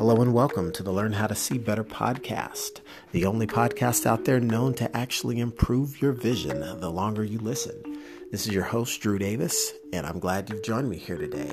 Hello 0.00 0.22
and 0.22 0.32
welcome 0.32 0.72
to 0.72 0.82
the 0.82 0.90
Learn 0.90 1.12
How 1.12 1.26
to 1.26 1.34
See 1.34 1.58
Better 1.58 1.84
podcast, 1.84 2.80
the 3.12 3.26
only 3.26 3.46
podcast 3.46 4.06
out 4.06 4.24
there 4.24 4.40
known 4.40 4.72
to 4.76 4.96
actually 4.96 5.40
improve 5.40 6.00
your 6.00 6.12
vision 6.12 6.60
the 6.80 6.88
longer 6.88 7.22
you 7.22 7.38
listen. 7.38 8.00
This 8.30 8.46
is 8.46 8.54
your 8.54 8.64
host, 8.64 8.98
Drew 9.02 9.18
Davis, 9.18 9.74
and 9.92 10.06
I'm 10.06 10.18
glad 10.18 10.48
you've 10.48 10.62
joined 10.62 10.88
me 10.88 10.96
here 10.96 11.18
today. 11.18 11.52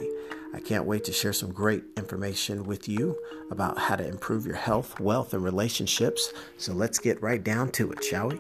I 0.54 0.62
can't 0.62 0.86
wait 0.86 1.04
to 1.04 1.12
share 1.12 1.34
some 1.34 1.52
great 1.52 1.84
information 1.98 2.64
with 2.64 2.88
you 2.88 3.20
about 3.52 3.78
how 3.78 3.98
to 3.98 4.08
improve 4.08 4.46
your 4.46 4.56
health, 4.56 4.98
wealth, 4.98 5.34
and 5.34 5.44
relationships. 5.44 6.32
So 6.56 6.72
let's 6.72 7.00
get 7.00 7.22
right 7.22 7.44
down 7.44 7.74
to 7.74 7.92
it, 7.92 8.02
shall 8.02 8.30
we? 8.30 8.40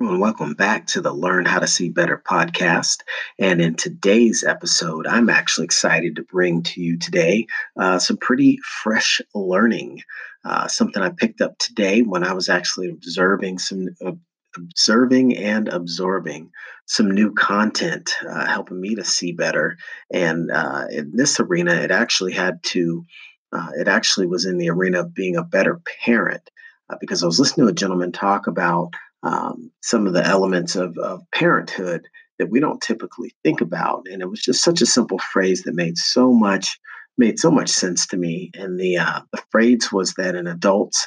Welcome 0.00 0.54
back 0.54 0.86
to 0.86 1.02
the 1.02 1.12
Learn 1.12 1.44
How 1.44 1.58
to 1.58 1.66
See 1.66 1.90
Better 1.90 2.22
podcast. 2.26 3.02
And 3.38 3.60
in 3.60 3.74
today's 3.74 4.42
episode, 4.42 5.06
I'm 5.06 5.28
actually 5.28 5.66
excited 5.66 6.16
to 6.16 6.22
bring 6.22 6.62
to 6.62 6.80
you 6.80 6.98
today 6.98 7.46
uh, 7.78 7.98
some 7.98 8.16
pretty 8.16 8.58
fresh 8.82 9.20
learning. 9.34 10.00
Uh, 10.42 10.68
something 10.68 11.02
I 11.02 11.10
picked 11.10 11.42
up 11.42 11.58
today 11.58 12.00
when 12.00 12.24
I 12.24 12.32
was 12.32 12.48
actually 12.48 12.88
observing 12.88 13.58
some. 13.58 13.88
Uh, 14.04 14.12
observing 14.56 15.36
and 15.36 15.68
absorbing 15.68 16.50
some 16.86 17.08
new 17.08 17.32
content, 17.34 18.10
uh, 18.28 18.46
helping 18.46 18.80
me 18.80 18.96
to 18.96 19.04
see 19.04 19.30
better. 19.30 19.76
And 20.12 20.50
uh, 20.50 20.86
in 20.90 21.12
this 21.14 21.38
arena, 21.38 21.72
it 21.74 21.92
actually 21.92 22.32
had 22.32 22.60
to, 22.64 23.04
uh, 23.52 23.68
it 23.78 23.86
actually 23.86 24.26
was 24.26 24.46
in 24.46 24.58
the 24.58 24.70
arena 24.70 25.02
of 25.02 25.14
being 25.14 25.36
a 25.36 25.44
better 25.44 25.80
parent 26.04 26.50
because 26.98 27.22
I 27.22 27.26
was 27.26 27.38
listening 27.38 27.66
to 27.66 27.70
a 27.70 27.74
gentleman 27.74 28.10
talk 28.10 28.48
about 28.48 28.92
um, 29.22 29.70
some 29.82 30.06
of 30.06 30.12
the 30.12 30.24
elements 30.24 30.76
of, 30.76 30.96
of 30.98 31.22
parenthood 31.32 32.06
that 32.38 32.50
we 32.50 32.58
don't 32.58 32.80
typically 32.80 33.34
think 33.44 33.60
about. 33.60 34.06
And 34.10 34.22
it 34.22 34.30
was 34.30 34.40
just 34.40 34.64
such 34.64 34.80
a 34.80 34.86
simple 34.86 35.18
phrase 35.18 35.62
that 35.64 35.74
made 35.74 35.98
so 35.98 36.32
much 36.32 36.78
made 37.18 37.38
so 37.38 37.50
much 37.50 37.68
sense 37.68 38.06
to 38.06 38.16
me. 38.16 38.50
And 38.54 38.80
the 38.80 38.96
uh, 38.96 39.20
the 39.32 39.42
phrase 39.50 39.92
was 39.92 40.14
that 40.14 40.34
an 40.34 40.46
adult's 40.46 41.06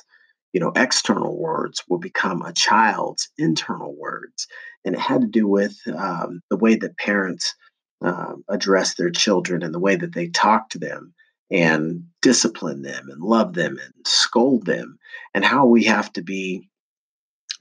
you 0.54 0.60
know 0.60 0.72
external 0.76 1.38
words 1.38 1.84
will 1.90 1.98
become 1.98 2.44
a 2.44 2.54
child's 2.54 3.30
internal 3.38 3.96
words, 3.98 4.48
and 4.86 4.96
it 4.96 5.02
had 5.02 5.22
to 5.22 5.28
do 5.28 5.48
with 5.48 5.76
um, 5.96 6.42
the 6.50 6.58
way 6.58 6.76
that 6.76 6.98
parents 6.98 7.56
uh, 8.04 8.34
address 8.50 8.96
their 8.96 9.10
children 9.10 9.64
and 9.64 9.74
the 9.74 9.80
way 9.80 9.96
that 9.96 10.14
they 10.14 10.28
talk 10.28 10.70
to 10.70 10.78
them 10.78 11.14
and 11.50 12.04
discipline 12.22 12.82
them 12.82 13.10
and 13.10 13.22
love 13.22 13.54
them 13.54 13.78
and 13.84 13.94
scold 14.06 14.66
them 14.66 14.98
and 15.34 15.46
how 15.46 15.66
we 15.66 15.84
have 15.84 16.12
to 16.14 16.22
be 16.22 16.70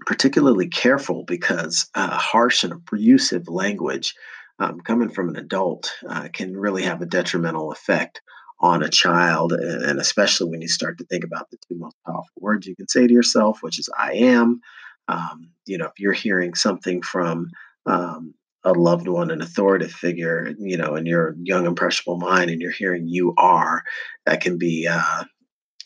particularly 0.07 0.69
careful 0.69 1.25
because 1.25 1.89
uh, 1.95 2.17
harsh 2.17 2.65
and 2.65 2.73
abusive 2.73 3.49
language 3.49 4.15
um, 4.59 4.81
coming 4.81 5.09
from 5.09 5.29
an 5.29 5.37
adult 5.37 5.93
uh, 6.09 6.29
can 6.33 6.57
really 6.57 6.83
have 6.83 7.03
a 7.03 7.07
detrimental 7.07 7.73
effect 7.73 8.21
on 8.61 8.83
a 8.83 8.89
child, 8.89 9.53
and 9.53 9.99
especially 9.99 10.49
when 10.49 10.63
you 10.63 10.69
start 10.69 10.99
to 10.99 11.05
think 11.05 11.25
about 11.25 11.51
the 11.51 11.57
two 11.69 11.77
most 11.77 11.97
powerful 12.07 12.31
words 12.39 12.67
you 12.67 12.77
can 12.77 12.89
say 12.89 13.07
to 13.07 13.13
yourself, 13.13 13.59
which 13.61 13.79
is 13.79 13.89
"I 13.99 14.13
am." 14.13 14.61
Um, 15.09 15.51
you 15.67 15.79
know, 15.79 15.87
if 15.87 15.99
you're 15.99 16.13
hearing 16.13 16.55
something 16.55 17.03
from 17.03 17.51
um, 17.87 18.35
a 18.65 18.73
loved 18.73 19.09
one, 19.09 19.33
an 19.33 19.43
authoritative 19.43 19.93
figure, 19.93 20.55
you 20.59 20.77
know, 20.77 20.95
in 20.95 21.07
your 21.07 21.35
young 21.43 21.67
impressionable 21.67 22.19
mind, 22.19 22.51
and 22.51 22.61
you're 22.61 22.71
hearing 22.71 23.09
"you 23.09 23.35
are," 23.37 23.83
that 24.27 24.41
can 24.41 24.59
be 24.59 24.87
uh, 24.89 25.25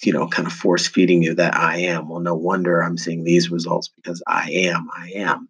you 0.03 0.13
know, 0.13 0.29
kind 0.29 0.47
of 0.47 0.53
force 0.53 0.87
feeding 0.87 1.23
you 1.23 1.35
that 1.35 1.57
I 1.57 1.79
am. 1.79 2.09
Well, 2.09 2.21
no 2.21 2.35
wonder 2.35 2.81
I'm 2.81 2.99
seeing 2.99 3.25
these 3.25 3.51
results 3.51 3.89
because 3.89 4.23
I 4.27 4.51
am, 4.51 4.89
I 4.97 5.11
am. 5.15 5.49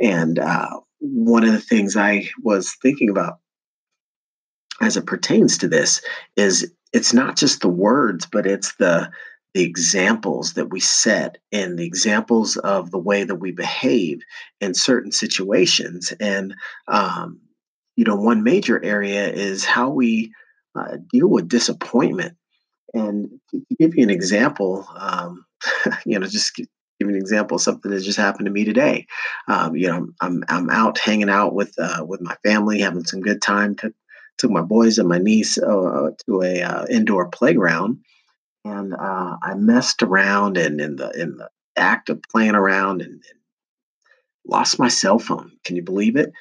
And 0.00 0.38
uh, 0.38 0.80
one 0.98 1.44
of 1.44 1.52
the 1.52 1.60
things 1.60 1.96
I 1.96 2.28
was 2.42 2.74
thinking 2.82 3.08
about 3.08 3.38
as 4.80 4.96
it 4.96 5.06
pertains 5.06 5.58
to 5.58 5.68
this 5.68 6.02
is 6.36 6.70
it's 6.92 7.12
not 7.12 7.36
just 7.36 7.60
the 7.60 7.68
words, 7.68 8.26
but 8.26 8.46
it's 8.46 8.74
the 8.76 9.10
the 9.54 9.62
examples 9.62 10.52
that 10.52 10.70
we 10.70 10.80
set 10.80 11.38
and 11.50 11.78
the 11.78 11.86
examples 11.86 12.58
of 12.58 12.90
the 12.90 12.98
way 12.98 13.24
that 13.24 13.36
we 13.36 13.52
behave 13.52 14.20
in 14.60 14.74
certain 14.74 15.10
situations. 15.10 16.12
And 16.20 16.54
um, 16.88 17.40
you 17.96 18.04
know, 18.04 18.16
one 18.16 18.42
major 18.42 18.82
area 18.84 19.28
is 19.28 19.64
how 19.64 19.88
we 19.88 20.30
uh, 20.78 20.98
deal 21.10 21.28
with 21.28 21.48
disappointment 21.48 22.36
and 22.94 23.40
to 23.50 23.62
give 23.78 23.94
you 23.96 24.02
an 24.02 24.10
example, 24.10 24.86
um, 24.96 25.44
you 26.06 26.18
know, 26.18 26.26
just 26.26 26.56
give 26.56 26.66
you 27.00 27.08
an 27.08 27.16
example 27.16 27.58
something 27.58 27.90
that 27.90 28.00
just 28.00 28.18
happened 28.18 28.46
to 28.46 28.52
me 28.52 28.64
today. 28.64 29.06
Um, 29.48 29.76
you 29.76 29.88
know, 29.88 30.08
I'm 30.20 30.44
I'm 30.48 30.70
out 30.70 30.98
hanging 30.98 31.30
out 31.30 31.54
with 31.54 31.74
uh, 31.78 32.04
with 32.06 32.20
my 32.20 32.36
family, 32.44 32.80
having 32.80 33.04
some 33.04 33.20
good 33.20 33.42
time. 33.42 33.74
Took 33.76 33.92
took 34.38 34.50
my 34.50 34.62
boys 34.62 34.98
and 34.98 35.08
my 35.08 35.18
niece 35.18 35.58
uh, 35.58 36.10
to 36.26 36.42
a 36.42 36.62
uh, 36.62 36.86
indoor 36.90 37.28
playground, 37.28 37.98
and 38.64 38.94
uh, 38.94 39.36
I 39.42 39.54
messed 39.54 40.02
around 40.02 40.56
and 40.56 40.80
in 40.80 40.96
the 40.96 41.10
in 41.10 41.36
the 41.36 41.50
act 41.76 42.08
of 42.08 42.22
playing 42.30 42.54
around 42.54 43.02
and, 43.02 43.12
and 43.12 43.40
lost 44.46 44.78
my 44.78 44.88
cell 44.88 45.18
phone. 45.18 45.52
Can 45.64 45.76
you 45.76 45.82
believe 45.82 46.16
it? 46.16 46.32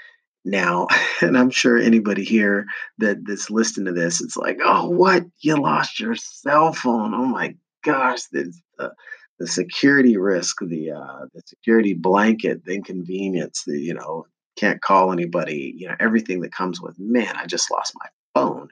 Now 0.45 0.87
and 1.21 1.37
i'm 1.37 1.49
sure 1.49 1.77
anybody 1.77 2.23
here 2.23 2.65
that 2.97 3.17
that's 3.25 3.49
listening 3.49 3.85
to 3.85 3.91
this 3.91 4.21
it's 4.21 4.37
like 4.37 4.59
oh 4.63 4.89
what? 4.89 5.23
You 5.41 5.57
lost 5.57 5.99
your 5.99 6.15
cell 6.15 6.73
phone. 6.73 7.13
Oh 7.13 7.25
my 7.25 7.55
gosh 7.83 8.23
the, 8.31 8.51
the, 8.77 8.91
the 9.39 9.47
security 9.47 10.17
risk 10.17 10.57
the 10.61 10.91
uh, 10.91 11.25
the 11.33 11.41
security 11.45 11.93
blanket 11.93 12.63
the 12.65 12.73
inconvenience 12.73 13.63
the 13.65 13.79
you 13.79 13.93
know 13.93 14.25
can't 14.57 14.81
call 14.81 15.11
anybody 15.11 15.73
you 15.77 15.87
know 15.87 15.95
everything 15.99 16.39
that 16.41 16.53
comes 16.53 16.79
with 16.81 16.97
man 16.97 17.35
i 17.35 17.45
just 17.45 17.69
lost 17.69 17.93
my 17.99 18.07
phone. 18.35 18.69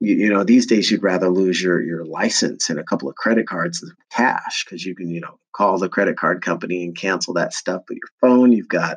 You, 0.00 0.16
you 0.16 0.30
know 0.30 0.42
these 0.44 0.66
days 0.66 0.90
you'd 0.90 1.02
rather 1.02 1.28
lose 1.28 1.62
your 1.62 1.82
your 1.82 2.04
license 2.04 2.70
and 2.70 2.78
a 2.78 2.84
couple 2.84 3.08
of 3.08 3.16
credit 3.16 3.46
cards 3.46 3.80
than 3.80 3.90
cash 4.10 4.64
because 4.64 4.84
you 4.84 4.94
can 4.94 5.08
you 5.10 5.20
know 5.20 5.38
call 5.54 5.78
the 5.78 5.88
credit 5.88 6.16
card 6.16 6.42
company 6.42 6.82
and 6.84 6.96
cancel 6.96 7.34
that 7.34 7.52
stuff 7.52 7.82
but 7.86 7.96
your 7.96 8.08
phone. 8.20 8.52
You've 8.52 8.68
got 8.68 8.96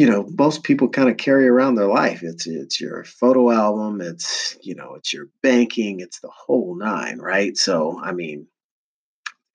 you 0.00 0.06
know 0.08 0.26
most 0.38 0.62
people 0.62 0.88
kind 0.88 1.10
of 1.10 1.16
carry 1.16 1.46
around 1.46 1.74
their 1.74 1.88
life. 1.88 2.22
It's 2.22 2.46
it's 2.46 2.80
your 2.80 3.04
photo 3.04 3.50
album 3.50 4.00
it's 4.00 4.56
you 4.62 4.74
know 4.74 4.94
it's 4.94 5.12
your 5.12 5.26
banking 5.42 6.00
it's 6.00 6.20
the 6.20 6.30
whole 6.34 6.74
nine 6.76 7.18
right? 7.18 7.56
So 7.56 8.00
i 8.02 8.12
mean 8.12 8.46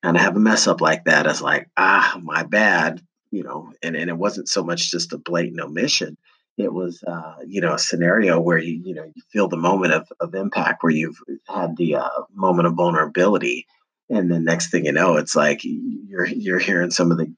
and 0.03 0.17
i 0.17 0.21
have 0.21 0.35
a 0.35 0.39
mess 0.39 0.67
up 0.67 0.81
like 0.81 1.05
that 1.05 1.25
as 1.25 1.41
like 1.41 1.69
ah 1.77 2.19
my 2.21 2.43
bad 2.43 3.01
you 3.35 3.43
know? 3.43 3.71
And 3.83 3.95
and 3.95 4.09
it 4.09 4.17
wasn't 4.17 4.47
so 4.47 4.63
much 4.63 4.91
just 4.91 5.13
a 5.13 5.17
blatant 5.17 5.59
omission. 5.59 6.17
It 6.57 6.73
was 6.73 7.03
uh, 7.05 7.35
you 7.45 7.59
know 7.61 7.73
a 7.73 7.79
scenario 7.79 8.39
where 8.39 8.57
you 8.57 8.81
you 8.83 8.95
know 8.95 9.03
you 9.03 9.21
feel 9.31 9.49
the 9.49 9.57
moment 9.57 9.93
of, 9.93 10.07
of 10.21 10.33
impact 10.33 10.83
where 10.83 10.93
you've 10.93 11.19
had 11.47 11.75
the 11.75 11.95
uh, 11.95 12.09
moment 12.33 12.67
of 12.67 12.75
vulnerability. 12.75 13.67
And 14.09 14.31
then 14.31 14.45
next 14.45 14.71
thing 14.71 14.85
you 14.85 14.93
know 14.93 15.17
it's 15.17 15.35
like 15.35 15.61
you're 15.63 16.27
you're 16.27 16.59
hearing 16.59 16.91
some 16.91 17.11
of 17.11 17.17
the 17.17 17.33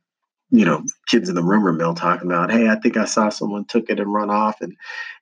you 0.50 0.64
know 0.64 0.84
kids 1.08 1.28
in 1.30 1.36
the 1.36 1.44
rumor 1.44 1.74
mill 1.74 1.94
talking 1.94 2.28
about 2.28 2.52
hey 2.52 2.70
i 2.70 2.76
think 2.76 2.96
i 2.96 3.06
saw 3.06 3.30
someone 3.30 3.66
took 3.66 3.90
it 3.90 4.00
and 4.00 4.14
run 4.14 4.30
off 4.30 4.62
and 4.62 4.76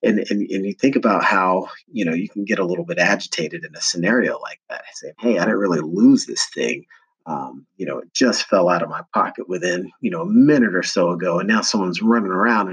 and 0.04 0.20
and, 0.20 0.50
and 0.50 0.66
you 0.66 0.74
think 0.74 0.96
about 0.96 1.24
how 1.24 1.68
you 1.88 2.06
know 2.06 2.14
you 2.14 2.30
can 2.30 2.46
get 2.46 2.60
a 2.60 2.66
little 2.66 2.86
bit 2.86 3.00
agitated 3.00 3.64
in 3.64 3.76
a 3.76 3.82
scenario 3.82 4.40
like 4.40 4.60
that 4.70 4.84
saying 4.94 5.14
hey 5.20 5.38
i 5.38 5.46
didn't 5.46 5.60
really 5.60 5.82
lose 5.82 6.26
this 6.26 6.48
thing 6.54 6.86
um, 7.28 7.66
you 7.78 7.88
know 7.88 8.00
it 8.00 8.14
just 8.14 8.44
fell 8.44 8.70
out 8.70 8.84
of 8.84 8.90
my 8.90 9.02
pocket 9.14 9.50
within 9.50 9.92
you 10.00 10.12
know 10.12 10.22
a 10.22 10.28
minute 10.28 10.76
or 10.76 10.84
so 10.84 11.12
ago 11.12 11.40
and 11.40 11.48
now 11.48 11.62
someone's 11.62 12.02
running 12.02 12.32
around 12.32 12.70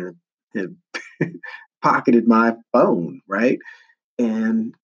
and, 0.55 0.77
and 1.21 1.41
pocketed 1.83 2.29
my 2.29 2.55
phone 2.73 3.21
right? 3.27 3.59
And 4.19 4.75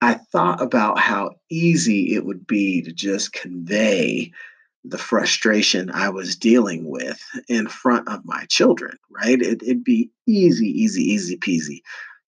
i 0.00 0.14
thought 0.14 0.62
about 0.62 0.98
how 0.98 1.32
easy 1.50 2.14
it 2.14 2.24
would 2.24 2.46
be 2.46 2.80
to 2.82 2.92
just 2.92 3.34
convey 3.34 4.32
the 4.88 4.98
frustration 4.98 5.90
I 5.90 6.10
was 6.10 6.36
dealing 6.36 6.88
with 6.88 7.20
in 7.48 7.68
front 7.68 8.08
of 8.08 8.24
my 8.24 8.44
children, 8.48 8.96
right? 9.10 9.40
It, 9.40 9.62
would 9.66 9.84
be 9.84 10.10
easy, 10.26 10.68
easy, 10.68 11.02
easy 11.02 11.36
peasy 11.36 11.80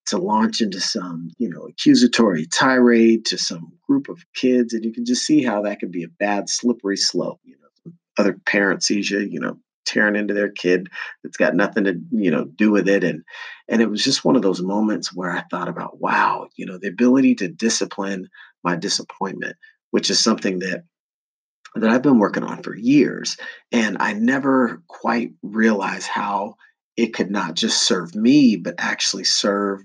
to 0.06 0.19
launch 0.19 0.61
into 0.61 0.81
some, 0.81 1.31
you 1.38 1.49
know, 1.49 1.67
accusatory 1.67 2.47
tirade 2.47 3.27
to 3.27 3.38
some 3.38 3.73
group 3.87 4.09
of 4.09 4.25
kids. 4.35 4.73
And 4.73 4.85
you 4.85 4.93
can 4.93 5.05
just 5.05 5.25
see 5.25 5.43
how 5.43 5.62
that 5.62 5.81
could 5.81 5.93
be 5.93 6.05
a 6.05 6.09
bad, 6.09 6.49
slippery 6.49 6.97
slope. 6.97 7.41
You 7.44 7.56
know, 7.61 7.93
other 8.19 8.38
parents 8.47 8.87
sees 8.87 9.11
you, 9.11 9.21
you 9.21 9.38
know, 9.38 9.59
tearing 9.87 10.17
into 10.17 10.35
their 10.35 10.50
kid 10.50 10.88
that's 11.23 11.37
got 11.37 11.55
nothing 11.55 11.85
to, 11.85 12.00
you 12.11 12.31
know, 12.31 12.44
do 12.44 12.71
with 12.71 12.88
it. 12.88 13.05
And 13.05 13.23
and 13.69 13.81
it 13.83 13.91
was 13.91 14.03
just 14.03 14.25
one 14.25 14.37
of 14.37 14.43
those 14.43 14.62
moments 14.62 15.15
where 15.15 15.31
I 15.31 15.44
thought 15.50 15.69
about, 15.69 16.00
wow, 16.00 16.49
you 16.56 16.67
know, 16.67 16.79
the 16.79 16.88
ability 16.88 17.37
to 17.37 17.49
discipline 17.49 18.29
my 18.65 18.77
disappointment, 18.77 19.56
which 19.91 20.11
is 20.11 20.19
something 20.19 20.59
that 20.61 20.85
that 21.75 21.91
I've 21.91 22.03
been 22.03 22.19
working 22.19 22.44
on 22.44 22.62
for 22.62 22.75
years. 22.75 23.37
And 23.73 23.97
I 24.00 24.12
never 24.15 24.82
quite 24.88 25.32
realized 25.43 26.09
how 26.09 26.56
it 26.97 27.15
could 27.15 27.31
not 27.31 27.55
just 27.55 27.82
serve 27.87 28.15
me, 28.15 28.56
but 28.56 28.75
actually 28.79 29.25
serve 29.25 29.82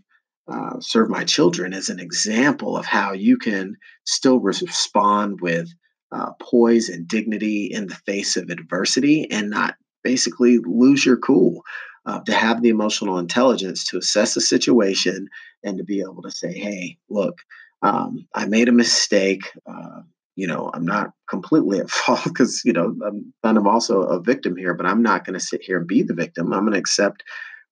uh, 0.52 0.78
serve 0.82 1.10
my 1.10 1.24
children 1.24 1.74
as 1.74 1.88
an 1.88 2.00
example 2.02 2.76
of 2.76 2.86
how 2.86 3.14
you 3.14 3.38
can 3.38 3.78
still 4.06 4.40
respond 4.42 5.40
with 5.40 5.70
uh, 6.12 6.32
poise 6.42 6.90
and 6.90 7.08
dignity 7.08 7.66
in 7.72 7.88
the 7.88 7.96
face 7.96 8.36
of 8.36 8.50
adversity 8.50 9.26
and 9.32 9.50
not 9.50 9.76
basically 10.04 10.60
lose 10.60 11.06
your 11.06 11.18
cool. 11.18 11.64
uh, 12.06 12.20
to 12.22 12.34
have 12.34 12.62
the 12.62 12.70
emotional 12.70 13.18
intelligence 13.18 13.86
to 13.86 13.98
assess 13.98 14.34
the 14.34 14.42
situation 14.42 15.28
and 15.64 15.78
to 15.78 15.84
be 15.84 16.02
able 16.02 16.22
to 16.22 16.32
say, 16.32 16.52
hey, 16.54 16.98
look, 17.10 17.40
um, 17.82 18.28
I 18.34 18.46
made 18.46 18.70
a 18.70 18.74
mistake. 18.74 19.50
Uh, 19.66 20.02
you 20.36 20.48
know, 20.48 20.72
I'm 20.74 20.86
not 20.86 21.12
completely 21.30 21.80
at 21.80 21.90
fault 21.90 22.24
because, 22.24 22.62
you 22.66 22.74
know, 22.74 22.96
I'm 23.44 23.68
also 23.68 24.02
a 24.02 24.22
victim 24.22 24.56
here, 24.56 24.74
but 24.74 24.86
I'm 24.86 25.02
not 25.02 25.26
going 25.26 25.38
to 25.38 25.46
sit 25.46 25.62
here 25.64 25.78
and 25.78 25.88
be 25.88 26.02
the 26.04 26.14
victim. 26.14 26.54
I'm 26.54 26.62
going 26.62 26.74
to 26.74 26.80
accept 26.80 27.24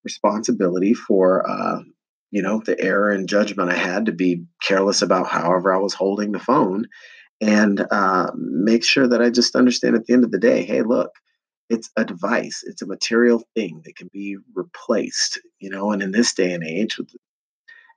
responsibility 0.04 0.94
for, 0.94 1.50
uh, 1.50 1.82
you 2.32 2.42
know, 2.42 2.62
the 2.66 2.80
error 2.80 3.12
and 3.12 3.28
judgment 3.28 3.72
I 3.72 3.76
had 3.76 4.06
to 4.06 4.12
be 4.12 4.44
careless 4.62 5.02
about 5.02 5.28
however 5.28 5.74
I 5.74 5.78
was 5.78 5.94
holding 5.94 6.32
the 6.32 6.40
phone 6.40 6.88
and 7.42 7.86
uh, 7.92 8.32
make 8.36 8.84
sure 8.84 9.08
that 9.08 9.22
I 9.22 9.30
just 9.30 9.56
understand 9.56 9.96
at 9.96 10.06
the 10.06 10.14
end 10.14 10.24
of 10.24 10.32
the 10.32 10.40
day, 10.40 10.64
hey, 10.64 10.84
look, 10.84 11.12
it's 11.70 11.90
a 11.98 12.06
device, 12.06 12.64
it's 12.66 12.82
a 12.82 12.88
material 12.88 13.44
thing 13.56 13.82
that 13.86 13.96
can 13.96 14.10
be 14.14 14.38
replaced, 14.54 15.42
you 15.60 15.70
know, 15.70 15.92
and 15.92 16.04
in 16.04 16.12
this 16.12 16.34
day 16.34 16.54
and 16.54 16.64
age 16.64 16.98
with 16.98 17.10
the 17.10 17.20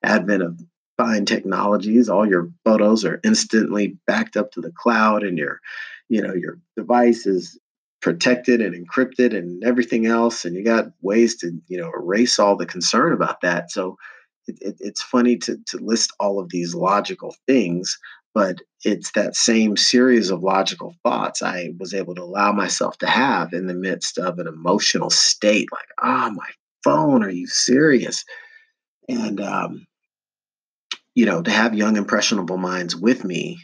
advent 0.03 0.43
of 0.43 0.61
fine 0.97 1.25
technologies 1.25 2.09
all 2.09 2.27
your 2.29 2.51
photos 2.65 3.05
are 3.05 3.21
instantly 3.25 3.97
backed 4.07 4.37
up 4.37 4.51
to 4.53 4.61
the 4.61 4.73
cloud 4.73 5.23
and 5.23 5.39
your 5.39 5.61
you 6.09 6.23
know 6.23 6.35
your 6.35 6.59
device 6.77 7.27
is 7.27 7.59
protected 8.01 8.61
and 8.61 8.75
encrypted 8.75 9.37
and 9.37 9.65
everything 9.65 10.07
else 10.07 10.45
and 10.45 10.55
you 10.55 10.63
got 10.63 10.87
ways 11.03 11.37
to 11.37 11.53
you 11.69 11.79
know 11.79 11.91
erase 11.91 12.39
all 12.39 12.57
the 12.57 12.67
concern 12.67 13.13
about 13.13 13.41
that. 13.41 13.71
So 13.71 13.97
it, 14.47 14.59
it, 14.61 14.77
it's 14.79 15.03
funny 15.03 15.39
to, 15.39 15.57
to 15.69 15.79
list 15.79 16.13
all 16.21 16.39
of 16.39 16.51
these 16.51 16.75
logical 16.75 17.35
things 17.47 17.99
but 18.35 18.59
it's 18.85 19.13
that 19.13 19.37
same 19.37 19.77
series 19.77 20.31
of 20.31 20.43
logical 20.43 20.95
thoughts 21.03 21.41
i 21.41 21.71
was 21.79 21.95
able 21.95 22.15
to 22.15 22.23
allow 22.23 22.53
myself 22.53 22.99
to 22.99 23.07
have 23.07 23.55
in 23.55 23.69
the 23.69 23.75
midst 23.75 24.19
of 24.19 24.39
an 24.39 24.47
emotional 24.47 25.09
state 25.09 25.69
like 25.73 25.89
oh 26.03 26.31
my 26.31 26.51
phone 26.85 27.25
are 27.25 27.31
you 27.31 27.47
serious? 27.47 28.25
And 29.09 29.41
um, 29.41 29.87
you 31.15 31.27
know, 31.27 31.43
to 31.43 31.51
have 31.51 31.75
young, 31.75 31.97
impressionable 31.97 32.57
minds 32.57 32.97
with 32.97 33.25
me, 33.25 33.59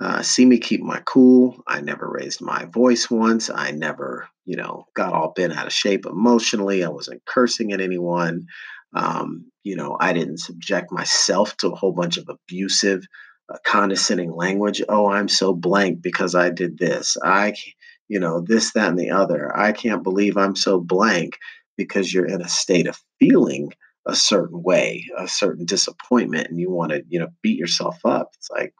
uh, 0.00 0.22
see 0.22 0.44
me 0.44 0.58
keep 0.58 0.82
my 0.82 1.00
cool. 1.06 1.56
I 1.66 1.80
never 1.80 2.08
raised 2.08 2.42
my 2.42 2.66
voice 2.66 3.10
once. 3.10 3.48
I 3.48 3.70
never, 3.70 4.28
you 4.44 4.56
know, 4.56 4.84
got 4.94 5.14
all 5.14 5.32
bent 5.34 5.56
out 5.56 5.66
of 5.66 5.72
shape 5.72 6.04
emotionally. 6.04 6.84
I 6.84 6.88
wasn't 6.88 7.24
cursing 7.24 7.72
at 7.72 7.80
anyone. 7.80 8.46
Um, 8.94 9.50
you 9.62 9.76
know, 9.76 9.96
I 9.98 10.12
didn't 10.12 10.38
subject 10.38 10.92
myself 10.92 11.56
to 11.58 11.68
a 11.68 11.76
whole 11.76 11.92
bunch 11.92 12.18
of 12.18 12.28
abusive, 12.28 13.06
uh, 13.52 13.56
condescending 13.64 14.34
language. 14.34 14.82
Oh, 14.88 15.08
I'm 15.08 15.28
so 15.28 15.54
blank 15.54 16.02
because 16.02 16.34
I 16.34 16.50
did 16.50 16.78
this. 16.78 17.16
I, 17.22 17.54
you 18.08 18.20
know, 18.20 18.40
this, 18.40 18.72
that, 18.72 18.90
and 18.90 18.98
the 18.98 19.10
other. 19.10 19.56
I 19.56 19.72
can't 19.72 20.02
believe 20.02 20.36
I'm 20.36 20.56
so 20.56 20.80
blank 20.80 21.38
because 21.76 22.12
you're 22.12 22.26
in 22.26 22.42
a 22.42 22.48
state 22.48 22.86
of 22.86 22.98
feeling 23.18 23.72
a 24.06 24.14
certain 24.14 24.62
way, 24.62 25.06
a 25.18 25.28
certain 25.28 25.64
disappointment, 25.64 26.48
and 26.48 26.60
you 26.60 26.70
want 26.70 26.92
to, 26.92 27.02
you 27.08 27.18
know, 27.18 27.28
beat 27.42 27.58
yourself 27.58 27.98
up. 28.04 28.30
It's 28.34 28.50
like, 28.50 28.74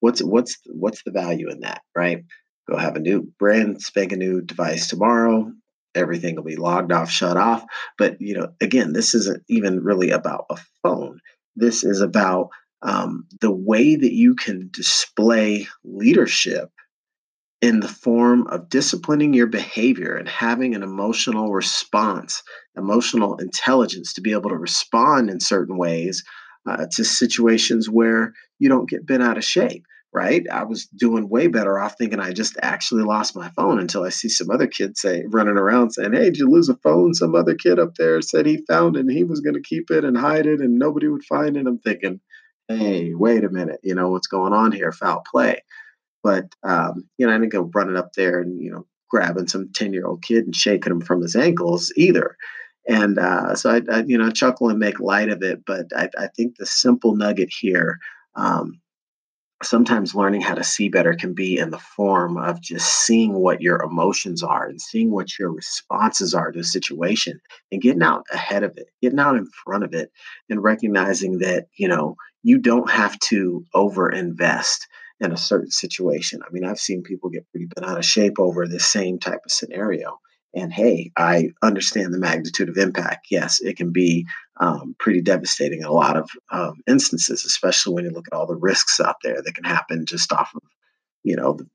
what's 0.00 0.20
what's 0.22 0.58
what's 0.66 1.02
the 1.04 1.12
value 1.12 1.48
in 1.50 1.60
that, 1.60 1.82
right? 1.94 2.24
Go 2.68 2.76
have 2.76 2.96
a 2.96 3.00
new 3.00 3.32
brand 3.38 3.80
spanking 3.82 4.18
new 4.18 4.40
device 4.40 4.88
tomorrow. 4.88 5.52
Everything 5.94 6.36
will 6.36 6.44
be 6.44 6.56
logged 6.56 6.92
off, 6.92 7.10
shut 7.10 7.36
off. 7.36 7.64
But 7.98 8.20
you 8.20 8.34
know, 8.34 8.48
again, 8.60 8.92
this 8.92 9.14
isn't 9.14 9.42
even 9.48 9.82
really 9.82 10.10
about 10.10 10.46
a 10.50 10.56
phone. 10.82 11.20
This 11.56 11.84
is 11.84 12.00
about 12.00 12.48
um, 12.82 13.26
the 13.40 13.50
way 13.50 13.96
that 13.96 14.12
you 14.12 14.34
can 14.34 14.70
display 14.72 15.66
leadership 15.84 16.70
in 17.62 17.80
the 17.80 17.88
form 17.88 18.46
of 18.46 18.68
disciplining 18.68 19.34
your 19.34 19.46
behavior 19.46 20.16
and 20.16 20.28
having 20.28 20.74
an 20.74 20.82
emotional 20.82 21.52
response, 21.52 22.42
emotional 22.76 23.36
intelligence 23.36 24.14
to 24.14 24.22
be 24.22 24.32
able 24.32 24.48
to 24.48 24.56
respond 24.56 25.28
in 25.28 25.40
certain 25.40 25.76
ways 25.76 26.24
uh, 26.66 26.86
to 26.92 27.04
situations 27.04 27.88
where 27.88 28.32
you 28.58 28.68
don't 28.68 28.88
get 28.88 29.06
bent 29.06 29.22
out 29.22 29.36
of 29.36 29.44
shape. 29.44 29.84
Right. 30.12 30.44
I 30.50 30.64
was 30.64 30.86
doing 30.86 31.28
way 31.28 31.46
better 31.46 31.78
off 31.78 31.94
thinking 31.96 32.18
I 32.18 32.32
just 32.32 32.56
actually 32.60 33.04
lost 33.04 33.36
my 33.36 33.48
phone 33.50 33.78
until 33.78 34.02
I 34.02 34.08
see 34.08 34.28
some 34.28 34.50
other 34.50 34.66
kid 34.66 34.98
say 34.98 35.22
running 35.28 35.56
around 35.56 35.92
saying, 35.92 36.14
Hey, 36.14 36.24
did 36.24 36.38
you 36.38 36.50
lose 36.50 36.68
a 36.68 36.74
phone? 36.74 37.14
Some 37.14 37.36
other 37.36 37.54
kid 37.54 37.78
up 37.78 37.94
there 37.94 38.20
said 38.20 38.44
he 38.44 38.64
found 38.66 38.96
it 38.96 39.00
and 39.00 39.10
he 39.12 39.22
was 39.22 39.38
going 39.38 39.54
to 39.54 39.62
keep 39.62 39.88
it 39.92 40.04
and 40.04 40.18
hide 40.18 40.46
it 40.46 40.58
and 40.58 40.80
nobody 40.80 41.06
would 41.06 41.22
find 41.22 41.56
it. 41.56 41.64
I'm 41.64 41.78
thinking, 41.78 42.18
Hey, 42.66 43.14
wait 43.14 43.44
a 43.44 43.50
minute. 43.50 43.78
You 43.84 43.94
know, 43.94 44.10
what's 44.10 44.26
going 44.26 44.52
on 44.52 44.72
here? 44.72 44.90
Foul 44.90 45.22
play. 45.30 45.62
But 46.22 46.54
um, 46.62 47.08
you 47.18 47.26
know, 47.26 47.34
I 47.34 47.38
didn't 47.38 47.52
go 47.52 47.70
running 47.74 47.96
up 47.96 48.12
there 48.14 48.40
and 48.40 48.60
you 48.60 48.70
know 48.70 48.86
grabbing 49.10 49.48
some 49.48 49.70
ten 49.72 49.92
year 49.92 50.06
old 50.06 50.22
kid 50.22 50.44
and 50.44 50.54
shaking 50.54 50.92
him 50.92 51.00
from 51.00 51.22
his 51.22 51.36
ankles 51.36 51.92
either. 51.96 52.36
And 52.88 53.18
uh, 53.18 53.54
so 53.54 53.70
I, 53.70 53.82
I, 53.92 54.02
you 54.06 54.16
know, 54.16 54.30
chuckle 54.30 54.68
and 54.68 54.78
make 54.78 55.00
light 55.00 55.28
of 55.28 55.42
it. 55.42 55.64
But 55.66 55.86
I, 55.94 56.08
I 56.18 56.28
think 56.28 56.56
the 56.56 56.66
simple 56.66 57.14
nugget 57.14 57.50
here, 57.52 57.98
um, 58.34 58.80
sometimes 59.62 60.14
learning 60.14 60.40
how 60.40 60.54
to 60.54 60.64
see 60.64 60.88
better 60.88 61.14
can 61.14 61.34
be 61.34 61.58
in 61.58 61.70
the 61.70 61.78
form 61.78 62.38
of 62.38 62.60
just 62.60 63.04
seeing 63.04 63.34
what 63.34 63.60
your 63.60 63.82
emotions 63.82 64.42
are 64.42 64.66
and 64.66 64.80
seeing 64.80 65.10
what 65.10 65.38
your 65.38 65.52
responses 65.52 66.32
are 66.32 66.50
to 66.50 66.60
a 66.60 66.64
situation 66.64 67.38
and 67.70 67.82
getting 67.82 68.02
out 68.02 68.24
ahead 68.32 68.62
of 68.62 68.72
it, 68.76 68.88
getting 69.02 69.20
out 69.20 69.36
in 69.36 69.46
front 69.64 69.84
of 69.84 69.92
it, 69.92 70.10
and 70.48 70.62
recognizing 70.62 71.38
that 71.38 71.66
you 71.76 71.86
know 71.86 72.16
you 72.42 72.58
don't 72.58 72.90
have 72.90 73.18
to 73.18 73.64
over 73.74 74.10
invest 74.10 74.88
in 75.20 75.32
a 75.32 75.36
certain 75.36 75.70
situation. 75.70 76.40
I 76.42 76.50
mean, 76.50 76.64
I've 76.64 76.78
seen 76.78 77.02
people 77.02 77.30
get 77.30 77.48
pretty 77.50 77.66
bent 77.66 77.86
out 77.86 77.98
of 77.98 78.04
shape 78.04 78.38
over 78.38 78.66
the 78.66 78.80
same 78.80 79.18
type 79.18 79.40
of 79.44 79.52
scenario. 79.52 80.18
And 80.54 80.72
hey, 80.72 81.12
I 81.16 81.50
understand 81.62 82.12
the 82.12 82.18
magnitude 82.18 82.68
of 82.68 82.76
impact. 82.76 83.28
Yes, 83.30 83.60
it 83.60 83.76
can 83.76 83.92
be 83.92 84.26
um, 84.58 84.96
pretty 84.98 85.20
devastating 85.20 85.80
in 85.80 85.86
a 85.86 85.92
lot 85.92 86.16
of 86.16 86.28
um, 86.50 86.74
instances, 86.88 87.44
especially 87.44 87.94
when 87.94 88.04
you 88.04 88.10
look 88.10 88.26
at 88.26 88.36
all 88.36 88.46
the 88.46 88.56
risks 88.56 88.98
out 88.98 89.16
there 89.22 89.40
that 89.42 89.54
can 89.54 89.64
happen 89.64 90.06
just 90.06 90.32
off 90.32 90.50
of, 90.54 90.62
you 91.22 91.36
know, 91.36 91.52
the 91.52 91.68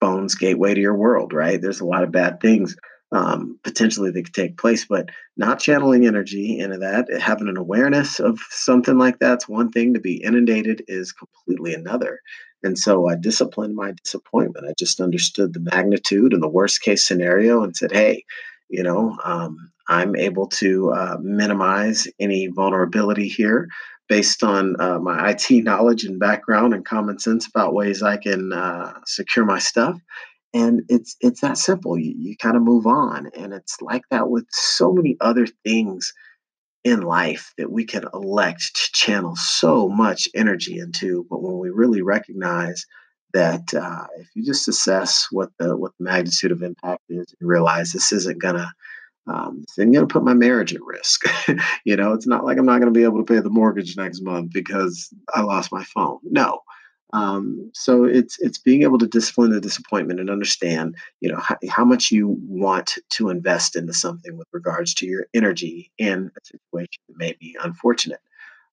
phone's 0.00 0.34
gateway 0.34 0.74
to 0.74 0.80
your 0.80 0.96
world, 0.96 1.32
right? 1.32 1.60
There's 1.60 1.80
a 1.80 1.86
lot 1.86 2.04
of 2.04 2.12
bad 2.12 2.40
things 2.40 2.76
um, 3.12 3.58
potentially 3.62 4.10
that 4.10 4.24
could 4.24 4.34
take 4.34 4.58
place, 4.58 4.86
but 4.86 5.10
not 5.36 5.60
channeling 5.60 6.06
energy 6.06 6.58
into 6.58 6.78
that, 6.78 7.06
having 7.20 7.48
an 7.48 7.56
awareness 7.56 8.20
of 8.20 8.38
something 8.50 8.98
like 8.98 9.18
that's 9.18 9.48
one 9.48 9.70
thing. 9.70 9.94
To 9.94 10.00
be 10.00 10.22
inundated 10.22 10.82
is 10.88 11.12
completely 11.12 11.74
another. 11.74 12.20
And 12.62 12.78
so 12.78 13.08
I 13.08 13.16
disciplined 13.16 13.74
my 13.74 13.92
disappointment. 14.04 14.66
I 14.68 14.74
just 14.78 15.00
understood 15.00 15.52
the 15.52 15.68
magnitude 15.72 16.32
and 16.32 16.42
the 16.42 16.48
worst 16.48 16.82
case 16.82 17.06
scenario 17.06 17.62
and 17.62 17.76
said, 17.76 17.92
hey, 17.92 18.24
you 18.68 18.82
know, 18.82 19.18
um, 19.24 19.56
I'm 19.88 20.16
able 20.16 20.46
to 20.48 20.92
uh, 20.92 21.16
minimize 21.20 22.08
any 22.20 22.46
vulnerability 22.46 23.28
here 23.28 23.68
based 24.08 24.42
on 24.42 24.80
uh, 24.80 24.98
my 24.98 25.30
IT 25.30 25.50
knowledge 25.64 26.04
and 26.04 26.20
background 26.20 26.72
and 26.74 26.84
common 26.84 27.18
sense 27.18 27.46
about 27.46 27.74
ways 27.74 28.02
I 28.02 28.16
can 28.16 28.52
uh, 28.52 28.92
secure 29.06 29.44
my 29.44 29.58
stuff. 29.58 29.98
And 30.54 30.82
it's 30.88 31.16
it's 31.20 31.40
that 31.40 31.56
simple. 31.56 31.98
You, 31.98 32.14
you 32.16 32.36
kind 32.36 32.56
of 32.56 32.62
move 32.62 32.86
on, 32.86 33.30
and 33.36 33.54
it's 33.54 33.80
like 33.80 34.02
that 34.10 34.28
with 34.28 34.46
so 34.50 34.92
many 34.92 35.16
other 35.20 35.46
things 35.64 36.12
in 36.84 37.02
life 37.02 37.52
that 37.58 37.70
we 37.70 37.84
can 37.84 38.04
elect 38.12 38.74
to 38.74 38.92
channel 38.92 39.36
so 39.36 39.88
much 39.88 40.28
energy 40.34 40.78
into. 40.78 41.26
But 41.30 41.42
when 41.42 41.58
we 41.58 41.70
really 41.70 42.02
recognize 42.02 42.84
that 43.32 43.72
uh, 43.72 44.06
if 44.18 44.28
you 44.34 44.44
just 44.44 44.68
assess 44.68 45.26
what 45.30 45.50
the 45.58 45.76
what 45.76 45.92
the 45.98 46.04
magnitude 46.04 46.52
of 46.52 46.62
impact 46.62 47.02
is 47.08 47.34
and 47.40 47.48
realize 47.48 47.92
this 47.92 48.12
isn't 48.12 48.40
gonna 48.40 48.70
um, 49.26 49.64
isn't 49.78 49.92
gonna 49.92 50.06
put 50.06 50.24
my 50.24 50.34
marriage 50.34 50.74
at 50.74 50.82
risk. 50.82 51.24
you 51.84 51.96
know, 51.96 52.12
it's 52.12 52.26
not 52.26 52.44
like 52.44 52.58
I'm 52.58 52.66
not 52.66 52.80
gonna 52.80 52.90
be 52.90 53.04
able 53.04 53.24
to 53.24 53.32
pay 53.32 53.40
the 53.40 53.50
mortgage 53.50 53.96
next 53.96 54.20
month 54.22 54.52
because 54.52 55.08
I 55.34 55.42
lost 55.42 55.72
my 55.72 55.84
phone. 55.84 56.18
No, 56.24 56.60
um, 57.12 57.70
so 57.74 58.04
it's 58.04 58.38
it's 58.40 58.58
being 58.58 58.82
able 58.82 58.98
to 58.98 59.06
discipline 59.06 59.50
the 59.50 59.60
disappointment 59.60 60.18
and 60.18 60.30
understand, 60.30 60.96
you 61.20 61.30
know, 61.30 61.38
how, 61.38 61.56
how, 61.68 61.84
much 61.84 62.10
you 62.10 62.38
want 62.40 62.94
to 63.10 63.28
invest 63.28 63.76
into 63.76 63.92
something 63.92 64.38
with 64.38 64.48
regards 64.52 64.94
to 64.94 65.06
your 65.06 65.26
energy 65.34 65.90
in 65.98 66.30
a 66.34 66.40
situation 66.46 67.02
that 67.08 67.18
may 67.18 67.36
be 67.38 67.54
unfortunate. 67.62 68.20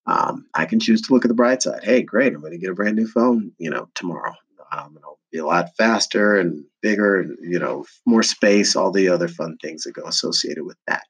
Um, 0.06 0.46
I 0.54 0.64
can 0.64 0.80
choose 0.80 1.02
to 1.02 1.12
look 1.12 1.24
at 1.24 1.28
the 1.28 1.34
bright 1.34 1.62
side. 1.62 1.84
Hey, 1.84 2.02
great! 2.02 2.32
I'm 2.32 2.40
going 2.40 2.52
to 2.52 2.58
get 2.58 2.70
a 2.70 2.74
brand 2.74 2.96
new 2.96 3.06
phone, 3.06 3.52
you 3.58 3.68
know, 3.68 3.88
tomorrow. 3.94 4.34
Um, 4.72 4.96
it'll 4.96 5.18
be 5.30 5.38
a 5.38 5.46
lot 5.46 5.76
faster 5.76 6.36
and 6.36 6.64
bigger, 6.80 7.20
and 7.20 7.36
you 7.42 7.58
know, 7.58 7.84
more 8.06 8.22
space. 8.22 8.74
All 8.74 8.90
the 8.90 9.10
other 9.10 9.28
fun 9.28 9.58
things 9.58 9.82
that 9.82 9.92
go 9.92 10.04
associated 10.04 10.64
with 10.64 10.78
that. 10.86 11.02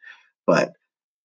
But 0.49 0.73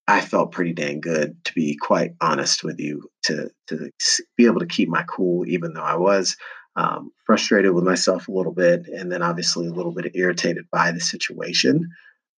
I 0.08 0.22
felt 0.22 0.52
pretty 0.52 0.74
dang 0.74 1.02
good, 1.02 1.44
to 1.46 1.54
be 1.54 1.76
quite 1.76 2.14
honest 2.22 2.64
with 2.64 2.80
you, 2.80 3.10
to 3.24 3.50
to 3.68 3.92
be 4.38 4.46
able 4.46 4.60
to 4.60 4.68
keep 4.68 4.88
my 4.88 5.04
cool, 5.04 5.48
even 5.48 5.74
though 5.74 5.82
I 5.82 5.96
was 5.96 6.38
um, 6.76 7.12
frustrated 7.26 7.74
with 7.74 7.84
myself 7.84 8.28
a 8.28 8.32
little 8.32 8.52
bit, 8.52 8.88
and 8.88 9.12
then 9.12 9.24
obviously 9.24 9.68
a 9.68 9.74
little 9.74 9.94
bit 9.94 10.16
irritated 10.16 10.66
by 10.72 10.92
the 10.92 11.00
situation. 11.00 11.90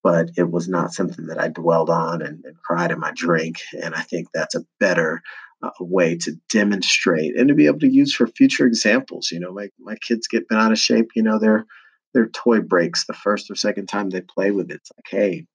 But 0.04 0.30
it 0.38 0.52
was 0.52 0.70
not 0.70 0.94
something 0.94 1.26
that 1.26 1.40
I 1.40 1.50
dwelled 1.50 1.90
on 1.90 2.22
and, 2.22 2.44
and 2.46 2.56
cried 2.64 2.92
in 2.92 3.00
my 3.00 3.12
drink. 3.16 3.58
And 3.82 3.96
I 3.96 4.02
think 4.02 4.28
that's 4.34 4.56
a 4.56 4.66
better 4.80 5.22
uh, 5.62 5.72
way 5.80 6.16
to 6.18 6.34
demonstrate 6.50 7.36
and 7.36 7.50
to 7.50 7.56
be 7.56 7.66
able 7.66 7.80
to 7.80 7.92
use 7.92 8.14
for 8.14 8.28
future 8.28 8.66
examples. 8.66 9.32
You 9.32 9.40
know, 9.40 9.52
my 9.52 9.70
my 9.80 9.96
kids 9.96 10.28
get 10.28 10.48
bent 10.48 10.62
out 10.62 10.72
of 10.72 10.80
shape. 10.80 11.10
You 11.16 11.24
know, 11.24 11.40
their 11.40 11.66
their 12.14 12.28
toy 12.30 12.62
breaks 12.62 13.06
the 13.06 13.14
first 13.14 13.52
or 13.52 13.56
second 13.56 13.88
time 13.88 14.10
they 14.10 14.22
play 14.22 14.52
with 14.52 14.72
it. 14.72 14.76
It's 14.76 14.92
like, 14.96 15.06
hey, 15.10 15.46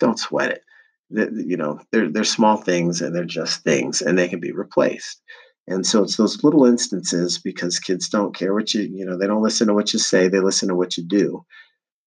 don't 0.00 0.18
sweat 0.18 0.50
it. 0.50 0.62
You 1.10 1.56
know, 1.56 1.80
they're 1.92 2.10
they're 2.10 2.24
small 2.24 2.56
things 2.56 3.00
and 3.00 3.14
they're 3.14 3.24
just 3.24 3.62
things, 3.62 4.02
and 4.02 4.18
they 4.18 4.28
can 4.28 4.40
be 4.40 4.52
replaced. 4.52 5.20
And 5.66 5.86
so 5.86 6.02
it's 6.02 6.16
those 6.16 6.44
little 6.44 6.66
instances 6.66 7.38
because 7.38 7.78
kids 7.78 8.08
don't 8.08 8.34
care 8.34 8.52
what 8.52 8.74
you, 8.74 8.82
you 8.82 9.06
know, 9.06 9.16
they 9.16 9.26
don't 9.26 9.42
listen 9.42 9.66
to 9.68 9.74
what 9.74 9.92
you 9.94 9.98
say, 9.98 10.28
they 10.28 10.40
listen 10.40 10.68
to 10.68 10.74
what 10.74 10.98
you 10.98 11.04
do. 11.04 11.44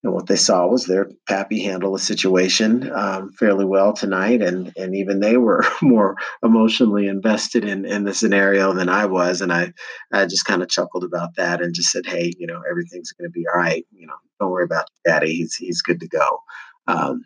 And 0.04 0.14
what 0.14 0.28
they 0.28 0.36
saw 0.36 0.68
was 0.68 0.86
their 0.86 1.10
pappy 1.28 1.60
handle 1.64 1.92
the 1.92 2.00
situation 2.00 2.90
um, 2.94 3.32
fairly 3.34 3.66
well 3.66 3.94
tonight, 3.94 4.44
and 4.44 4.72
and 4.78 4.96
even 4.96 5.20
they 5.20 5.38
were 5.38 5.66
more 5.82 6.16
emotionally 6.44 7.08
invested 7.08 7.66
in 7.66 7.84
in 7.84 8.04
the 8.04 8.14
scenario 8.14 8.74
than 8.74 8.90
I 8.90 9.06
was, 9.08 9.42
and 9.42 9.52
I 9.52 9.74
I 10.14 10.26
just 10.28 10.46
kind 10.46 10.62
of 10.62 10.70
chuckled 10.70 11.04
about 11.04 11.36
that 11.38 11.62
and 11.62 11.74
just 11.74 11.92
said, 11.92 12.06
hey, 12.06 12.32
you 12.38 12.46
know, 12.46 12.62
everything's 12.70 13.12
going 13.12 13.28
to 13.28 13.34
be 13.34 13.46
all 13.52 13.60
right. 13.60 13.86
You 13.92 14.06
know, 14.06 14.14
don't 14.40 14.52
worry 14.52 14.66
about 14.66 14.88
Daddy, 15.04 15.34
he's 15.34 15.56
he's 15.56 15.82
good 15.82 16.00
to 16.00 16.08
go. 16.08 16.44
Um, 16.88 17.24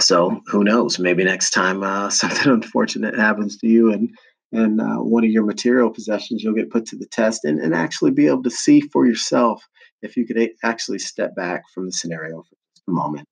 so 0.00 0.40
who 0.46 0.64
knows? 0.64 0.98
Maybe 0.98 1.24
next 1.24 1.50
time 1.50 1.82
uh, 1.82 2.10
something 2.10 2.52
unfortunate 2.52 3.16
happens 3.16 3.56
to 3.58 3.66
you, 3.66 3.92
and 3.92 4.10
and 4.52 4.80
uh, 4.80 4.98
one 4.98 5.24
of 5.24 5.30
your 5.30 5.44
material 5.44 5.90
possessions, 5.90 6.42
you'll 6.42 6.54
get 6.54 6.70
put 6.70 6.86
to 6.86 6.96
the 6.96 7.06
test 7.06 7.44
and, 7.44 7.58
and 7.58 7.74
actually 7.74 8.12
be 8.12 8.28
able 8.28 8.44
to 8.44 8.50
see 8.50 8.80
for 8.80 9.04
yourself 9.04 9.66
if 10.02 10.16
you 10.16 10.24
could 10.24 10.50
actually 10.62 11.00
step 11.00 11.34
back 11.34 11.64
from 11.74 11.86
the 11.86 11.92
scenario 11.92 12.42
for 12.42 12.54
a 12.88 12.90
moment 12.92 13.26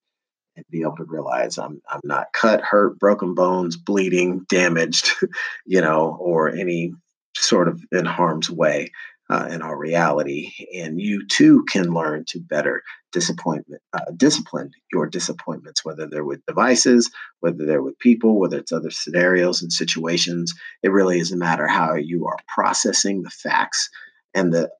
and 0.56 0.64
be 0.70 0.80
able 0.80 0.96
to 0.96 1.04
realize 1.04 1.58
I'm 1.58 1.80
I'm 1.88 2.00
not 2.04 2.32
cut, 2.32 2.60
hurt, 2.62 2.98
broken 2.98 3.34
bones, 3.34 3.76
bleeding, 3.76 4.44
damaged, 4.48 5.10
you 5.66 5.80
know, 5.80 6.16
or 6.20 6.48
any 6.48 6.92
sort 7.36 7.68
of 7.68 7.82
in 7.92 8.04
harm's 8.04 8.50
way 8.50 8.90
uh, 9.30 9.48
in 9.50 9.62
our 9.62 9.76
reality. 9.76 10.52
And 10.74 11.00
you 11.00 11.26
too 11.26 11.64
can 11.70 11.92
learn 11.92 12.24
to 12.28 12.40
better 12.40 12.82
disappointment, 13.12 13.82
uh, 13.92 14.10
discipline 14.16 14.70
your 14.92 15.06
disappointments, 15.06 15.84
whether 15.84 16.06
they're 16.06 16.24
with 16.24 16.44
devices, 16.46 17.10
whether 17.40 17.64
they're 17.64 17.82
with 17.82 17.98
people, 17.98 18.38
whether 18.38 18.58
it's 18.58 18.72
other 18.72 18.90
scenarios 18.90 19.62
and 19.62 19.72
situations. 19.72 20.54
It 20.82 20.92
really 20.92 21.18
is 21.18 21.32
a 21.32 21.36
matter 21.36 21.66
how 21.66 21.94
you 21.94 22.26
are 22.26 22.38
processing 22.48 23.22
the 23.22 23.30
facts 23.30 23.90
and 24.34 24.52
the 24.52 24.70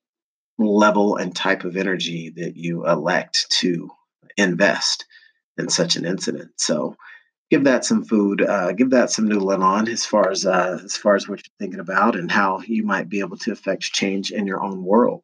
level 0.59 1.17
and 1.17 1.35
type 1.35 1.65
of 1.65 1.77
energy 1.77 2.31
that 2.37 2.57
you 2.57 2.87
elect 2.87 3.47
to 3.51 3.91
invest 4.37 5.05
in 5.59 5.69
such 5.69 5.97
an 5.97 6.05
incident. 6.05 6.51
So 6.57 6.97
give 7.53 7.65
that 7.65 7.85
some 7.85 8.03
food, 8.03 8.41
uh, 8.41 8.73
give 8.73 8.89
that 8.89 9.11
some 9.11 9.29
noodling 9.29 9.63
on 9.63 9.87
as 9.87 10.07
far 10.07 10.31
as 10.31 10.47
uh, 10.47 10.81
as 10.83 10.97
far 10.97 11.17
as 11.17 11.29
what 11.29 11.39
you're 11.39 11.53
thinking 11.59 11.81
about 11.81 12.17
and 12.17 12.33
how 12.33 12.63
you 12.67 12.83
might 12.83 13.11
be 13.11 13.21
able 13.21 13.37
to 13.37 13.53
affect 13.53 13.83
change 13.83 14.33
in 14.33 14.47
your 14.47 14.63
own 14.63 14.83
world. 14.83 15.23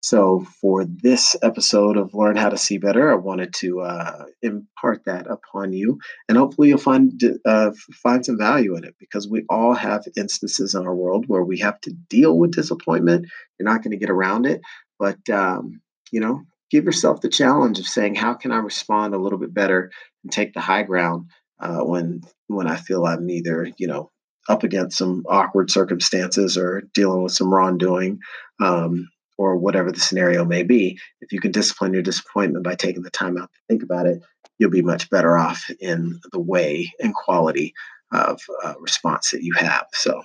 So 0.00 0.46
for 0.62 0.86
this 0.86 1.36
episode 1.42 1.98
of 1.98 2.14
Learn 2.14 2.36
How 2.36 2.48
to 2.48 2.56
See 2.56 2.78
Better, 2.78 3.12
I 3.12 3.16
wanted 3.16 3.52
to 3.58 3.82
uh, 3.82 4.24
impart 4.40 5.02
that 5.04 5.26
upon 5.26 5.74
you, 5.74 5.98
and 6.30 6.38
hopefully 6.38 6.68
you'll 6.68 6.78
find 6.78 7.22
uh, 7.44 7.72
find 7.92 8.24
some 8.24 8.38
value 8.38 8.74
in 8.74 8.84
it 8.84 8.94
because 8.98 9.28
we 9.28 9.44
all 9.50 9.74
have 9.74 10.06
instances 10.16 10.74
in 10.74 10.86
our 10.86 10.94
world 10.94 11.26
where 11.26 11.44
we 11.44 11.58
have 11.58 11.78
to 11.82 11.92
deal 12.08 12.38
with 12.38 12.52
disappointment. 12.52 13.26
You're 13.58 13.68
not 13.68 13.82
going 13.82 13.90
to 13.90 13.98
get 13.98 14.08
around 14.08 14.46
it, 14.46 14.62
but 14.98 15.18
um, 15.28 15.82
you 16.10 16.20
know, 16.20 16.40
give 16.70 16.84
yourself 16.84 17.20
the 17.20 17.28
challenge 17.28 17.78
of 17.78 17.86
saying, 17.86 18.14
"How 18.14 18.32
can 18.32 18.50
I 18.50 18.56
respond 18.60 19.12
a 19.14 19.18
little 19.18 19.38
bit 19.38 19.52
better 19.52 19.90
and 20.24 20.32
take 20.32 20.54
the 20.54 20.60
high 20.60 20.84
ground 20.84 21.26
uh, 21.60 21.80
when 21.80 22.22
when 22.48 22.66
I 22.66 22.76
feel 22.76 23.06
I'm 23.06 23.28
either 23.30 23.70
you 23.78 23.86
know 23.86 24.10
up 24.48 24.62
against 24.62 24.98
some 24.98 25.24
awkward 25.28 25.70
circumstances 25.70 26.56
or 26.56 26.82
dealing 26.94 27.22
with 27.22 27.32
some 27.32 27.52
wrongdoing 27.52 28.18
um, 28.60 29.08
or 29.38 29.56
whatever 29.56 29.92
the 29.92 30.00
scenario 30.00 30.44
may 30.44 30.62
be. 30.62 30.98
If 31.20 31.32
you 31.32 31.40
can 31.40 31.52
discipline 31.52 31.92
your 31.92 32.02
disappointment 32.02 32.64
by 32.64 32.74
taking 32.74 33.02
the 33.02 33.10
time 33.10 33.36
out 33.38 33.50
to 33.52 33.60
think 33.68 33.82
about 33.82 34.06
it, 34.06 34.22
you'll 34.58 34.70
be 34.70 34.82
much 34.82 35.08
better 35.10 35.36
off 35.36 35.70
in 35.80 36.20
the 36.32 36.40
way 36.40 36.92
and 37.00 37.14
quality 37.14 37.74
of 38.12 38.40
uh, 38.64 38.74
response 38.80 39.30
that 39.30 39.42
you 39.42 39.54
have. 39.54 39.86
So 39.92 40.22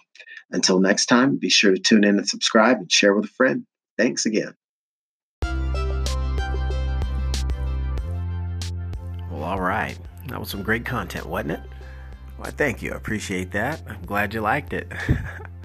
until 0.51 0.79
next 0.79 1.05
time, 1.07 1.37
be 1.37 1.49
sure 1.49 1.73
to 1.73 1.79
tune 1.79 2.03
in 2.03 2.17
and 2.17 2.27
subscribe 2.27 2.77
and 2.77 2.91
share 2.91 3.13
with 3.13 3.25
a 3.25 3.29
friend. 3.29 3.65
Thanks 3.97 4.25
again. 4.25 4.55
Well, 9.31 9.43
all 9.43 9.61
right. 9.61 9.97
That 10.35 10.39
was 10.39 10.49
some 10.49 10.63
great 10.63 10.83
content, 10.83 11.25
wasn't 11.27 11.51
it? 11.51 11.61
Well, 12.37 12.51
thank 12.51 12.81
you. 12.81 12.91
I 12.91 12.97
appreciate 12.97 13.51
that. 13.51 13.81
I'm 13.87 14.05
glad 14.05 14.33
you 14.33 14.41
liked 14.41 14.73
it. 14.73 14.91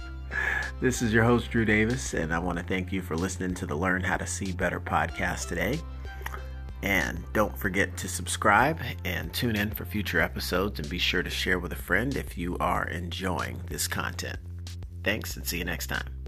this 0.80 1.02
is 1.02 1.12
your 1.12 1.24
host, 1.24 1.50
Drew 1.50 1.64
Davis, 1.64 2.14
and 2.14 2.32
I 2.32 2.38
want 2.38 2.56
to 2.58 2.64
thank 2.64 2.92
you 2.92 3.02
for 3.02 3.16
listening 3.16 3.52
to 3.54 3.66
the 3.66 3.74
Learn 3.74 4.00
How 4.00 4.16
to 4.16 4.28
See 4.28 4.52
Better 4.52 4.78
podcast 4.78 5.48
today. 5.48 5.80
And 6.84 7.20
don't 7.32 7.58
forget 7.58 7.96
to 7.96 8.06
subscribe 8.06 8.78
and 9.04 9.34
tune 9.34 9.56
in 9.56 9.72
for 9.72 9.84
future 9.84 10.20
episodes, 10.20 10.78
and 10.78 10.88
be 10.88 10.98
sure 10.98 11.24
to 11.24 11.30
share 11.30 11.58
with 11.58 11.72
a 11.72 11.76
friend 11.76 12.14
if 12.14 12.38
you 12.38 12.56
are 12.58 12.86
enjoying 12.90 13.60
this 13.68 13.88
content. 13.88 14.38
Thanks, 15.02 15.36
and 15.36 15.44
see 15.44 15.58
you 15.58 15.64
next 15.64 15.88
time. 15.88 16.19